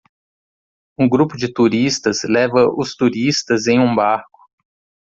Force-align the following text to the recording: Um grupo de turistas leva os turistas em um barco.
Um 0.97 1.07
grupo 1.07 1.37
de 1.37 1.53
turistas 1.53 2.23
leva 2.23 2.67
os 2.67 2.95
turistas 2.95 3.67
em 3.67 3.77
um 3.79 3.93
barco. 3.95 4.39